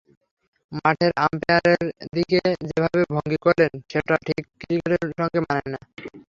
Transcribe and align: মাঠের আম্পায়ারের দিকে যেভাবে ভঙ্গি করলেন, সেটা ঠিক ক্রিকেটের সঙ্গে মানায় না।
মাঠের 0.77 1.11
আম্পায়ারের 1.25 1.83
দিকে 2.13 2.39
যেভাবে 2.67 3.01
ভঙ্গি 3.13 3.39
করলেন, 3.45 3.71
সেটা 3.91 4.15
ঠিক 4.27 4.41
ক্রিকেটের 4.59 5.09
সঙ্গে 5.19 5.39
মানায় 5.41 5.69
না। 5.73 5.79